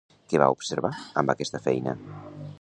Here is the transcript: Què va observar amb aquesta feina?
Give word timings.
Què 0.31 0.39
va 0.43 0.47
observar 0.53 0.91
amb 1.23 1.35
aquesta 1.35 1.63
feina? 1.67 1.95